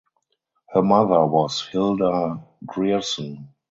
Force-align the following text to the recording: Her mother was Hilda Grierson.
Her 0.69 0.81
mother 0.81 1.27
was 1.27 1.63
Hilda 1.67 2.43
Grierson. 2.65 3.49